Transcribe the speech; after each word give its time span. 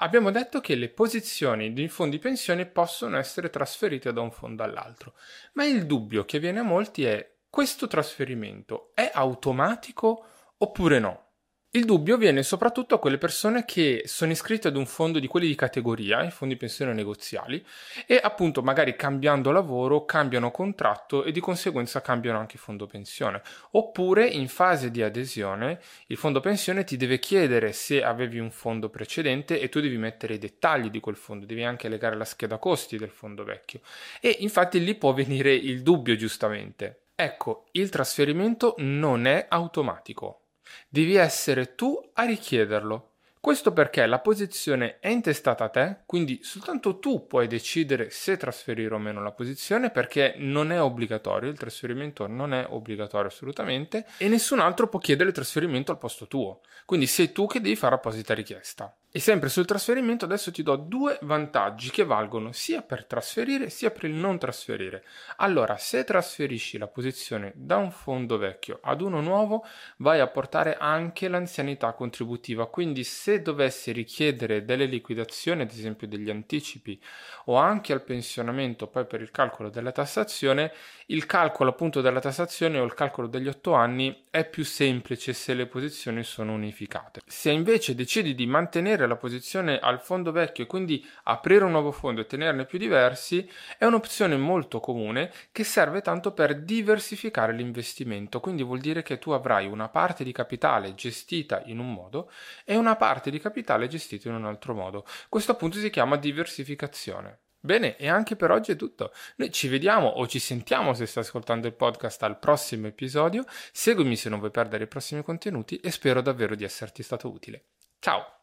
Abbiamo 0.00 0.30
detto 0.30 0.60
che 0.60 0.76
le 0.76 0.90
posizioni 0.90 1.72
di 1.72 1.88
fondi 1.88 2.18
pensione 2.18 2.66
possono 2.66 3.16
essere 3.18 3.50
trasferite 3.50 4.12
da 4.12 4.20
un 4.20 4.30
fondo 4.30 4.62
all'altro, 4.62 5.14
ma 5.54 5.64
il 5.64 5.86
dubbio 5.86 6.24
che 6.24 6.38
viene 6.38 6.60
a 6.60 6.62
molti 6.62 7.04
è 7.04 7.34
questo 7.50 7.88
trasferimento 7.88 8.92
è 8.94 9.10
automatico 9.12 10.24
oppure 10.58 11.00
no? 11.00 11.27
Il 11.72 11.84
dubbio 11.84 12.16
viene 12.16 12.42
soprattutto 12.42 12.94
a 12.94 12.98
quelle 12.98 13.18
persone 13.18 13.66
che 13.66 14.04
sono 14.06 14.32
iscritte 14.32 14.68
ad 14.68 14.76
un 14.76 14.86
fondo 14.86 15.18
di 15.18 15.26
quelli 15.26 15.46
di 15.46 15.54
categoria, 15.54 16.24
i 16.24 16.30
fondi 16.30 16.56
pensione 16.56 16.94
negoziali, 16.94 17.62
e 18.06 18.18
appunto 18.22 18.62
magari 18.62 18.96
cambiando 18.96 19.50
lavoro 19.50 20.06
cambiano 20.06 20.50
contratto 20.50 21.24
e 21.24 21.30
di 21.30 21.40
conseguenza 21.40 22.00
cambiano 22.00 22.38
anche 22.38 22.56
fondo 22.56 22.86
pensione. 22.86 23.42
Oppure 23.72 24.26
in 24.26 24.48
fase 24.48 24.90
di 24.90 25.02
adesione 25.02 25.78
il 26.06 26.16
fondo 26.16 26.40
pensione 26.40 26.84
ti 26.84 26.96
deve 26.96 27.18
chiedere 27.18 27.74
se 27.74 28.02
avevi 28.02 28.38
un 28.38 28.50
fondo 28.50 28.88
precedente 28.88 29.60
e 29.60 29.68
tu 29.68 29.80
devi 29.80 29.98
mettere 29.98 30.34
i 30.34 30.38
dettagli 30.38 30.88
di 30.88 31.00
quel 31.00 31.16
fondo, 31.16 31.44
devi 31.44 31.64
anche 31.64 31.90
legare 31.90 32.16
la 32.16 32.24
scheda 32.24 32.56
costi 32.56 32.96
del 32.96 33.10
fondo 33.10 33.44
vecchio. 33.44 33.80
E 34.22 34.38
infatti 34.40 34.82
lì 34.82 34.94
può 34.94 35.12
venire 35.12 35.52
il 35.52 35.82
dubbio 35.82 36.16
giustamente. 36.16 37.08
Ecco, 37.14 37.66
il 37.72 37.90
trasferimento 37.90 38.74
non 38.78 39.26
è 39.26 39.44
automatico. 39.50 40.44
Devi 40.88 41.14
essere 41.14 41.74
tu 41.74 41.98
a 42.14 42.24
richiederlo. 42.24 43.12
Questo 43.40 43.72
perché 43.72 44.04
la 44.06 44.18
posizione 44.18 44.98
è 44.98 45.08
intestata 45.08 45.64
a 45.64 45.68
te, 45.68 45.98
quindi 46.06 46.40
soltanto 46.42 46.98
tu 46.98 47.26
puoi 47.26 47.46
decidere 47.46 48.10
se 48.10 48.36
trasferire 48.36 48.94
o 48.94 48.98
meno 48.98 49.22
la 49.22 49.30
posizione 49.30 49.90
perché 49.90 50.34
non 50.38 50.72
è 50.72 50.82
obbligatorio, 50.82 51.48
il 51.48 51.56
trasferimento 51.56 52.26
non 52.26 52.52
è 52.52 52.66
obbligatorio 52.68 53.28
assolutamente 53.28 54.06
e 54.18 54.28
nessun 54.28 54.58
altro 54.58 54.88
può 54.88 54.98
chiedere 54.98 55.28
il 55.28 55.34
trasferimento 55.34 55.92
al 55.92 55.98
posto 55.98 56.26
tuo. 56.26 56.60
Quindi 56.84 57.06
sei 57.06 57.30
tu 57.30 57.46
che 57.46 57.60
devi 57.60 57.76
fare 57.76 57.94
apposita 57.94 58.34
richiesta. 58.34 58.94
E 59.10 59.20
sempre 59.20 59.48
sul 59.48 59.64
trasferimento 59.64 60.26
adesso 60.26 60.52
ti 60.52 60.62
do 60.62 60.76
due 60.76 61.18
vantaggi 61.22 61.88
che 61.88 62.04
valgono 62.04 62.52
sia 62.52 62.82
per 62.82 63.06
trasferire 63.06 63.70
sia 63.70 63.90
per 63.90 64.04
il 64.04 64.12
non 64.12 64.38
trasferire. 64.38 65.02
Allora, 65.36 65.78
se 65.78 66.04
trasferisci 66.04 66.76
la 66.76 66.88
posizione 66.88 67.52
da 67.54 67.78
un 67.78 67.90
fondo 67.90 68.36
vecchio 68.36 68.80
ad 68.82 69.00
uno 69.00 69.22
nuovo, 69.22 69.64
vai 69.96 70.20
a 70.20 70.26
portare 70.26 70.76
anche 70.78 71.26
l'anzianità 71.28 71.94
contributiva. 71.94 72.66
Quindi 72.66 73.02
se 73.02 73.40
dovessi 73.40 73.92
richiedere 73.92 74.66
delle 74.66 74.84
liquidazioni, 74.84 75.62
ad 75.62 75.70
esempio 75.70 76.06
degli 76.06 76.28
anticipi 76.28 77.00
o 77.46 77.56
anche 77.56 77.94
al 77.94 78.02
pensionamento, 78.02 78.88
poi 78.88 79.06
per 79.06 79.22
il 79.22 79.30
calcolo 79.30 79.70
della 79.70 79.90
tassazione, 79.90 80.70
il 81.06 81.24
calcolo 81.24 81.70
appunto 81.70 82.02
della 82.02 82.20
tassazione 82.20 82.78
o 82.78 82.84
il 82.84 82.92
calcolo 82.92 83.26
degli 83.26 83.48
otto 83.48 83.72
anni 83.72 84.24
è 84.28 84.46
più 84.46 84.66
semplice 84.66 85.32
se 85.32 85.54
le 85.54 85.64
posizioni 85.64 86.22
sono 86.24 86.52
unificate. 86.52 87.22
Se 87.24 87.50
invece 87.50 87.94
decidi 87.94 88.34
di 88.34 88.46
mantenere 88.46 88.97
mantenere 88.98 89.06
la 89.06 89.16
posizione 89.16 89.78
al 89.78 90.00
fondo 90.00 90.32
vecchio 90.32 90.64
e 90.64 90.66
quindi 90.66 91.06
aprire 91.24 91.64
un 91.64 91.70
nuovo 91.70 91.92
fondo 91.92 92.20
e 92.20 92.26
tenerne 92.26 92.66
più 92.66 92.78
diversi 92.78 93.48
è 93.78 93.84
un'opzione 93.84 94.36
molto 94.36 94.80
comune 94.80 95.32
che 95.52 95.64
serve 95.64 96.00
tanto 96.00 96.32
per 96.32 96.62
diversificare 96.62 97.52
l'investimento. 97.52 98.40
Quindi 98.40 98.62
vuol 98.62 98.80
dire 98.80 99.02
che 99.02 99.18
tu 99.18 99.30
avrai 99.30 99.66
una 99.66 99.88
parte 99.88 100.24
di 100.24 100.32
capitale 100.32 100.94
gestita 100.94 101.62
in 101.66 101.78
un 101.78 101.92
modo 101.92 102.30
e 102.64 102.76
una 102.76 102.96
parte 102.96 103.30
di 103.30 103.38
capitale 103.38 103.86
gestita 103.86 104.28
in 104.28 104.34
un 104.34 104.46
altro 104.46 104.74
modo. 104.74 105.04
Questo 105.28 105.52
appunto 105.52 105.78
si 105.78 105.90
chiama 105.90 106.16
diversificazione. 106.16 107.40
Bene, 107.60 107.96
e 107.96 108.08
anche 108.08 108.36
per 108.36 108.52
oggi 108.52 108.72
è 108.72 108.76
tutto. 108.76 109.12
Noi 109.36 109.50
ci 109.50 109.66
vediamo 109.66 110.06
o 110.06 110.26
ci 110.28 110.38
sentiamo 110.38 110.94
se 110.94 111.06
stai 111.06 111.24
ascoltando 111.24 111.66
il 111.66 111.74
podcast 111.74 112.22
al 112.22 112.38
prossimo 112.38 112.86
episodio. 112.86 113.44
Seguimi 113.72 114.14
se 114.14 114.28
non 114.28 114.38
vuoi 114.38 114.52
perdere 114.52 114.84
i 114.84 114.88
prossimi 114.88 115.22
contenuti 115.22 115.76
e 115.76 115.90
spero 115.90 116.20
davvero 116.20 116.54
di 116.54 116.64
esserti 116.64 117.02
stato 117.02 117.28
utile. 117.28 117.64
Ciao! 117.98 118.37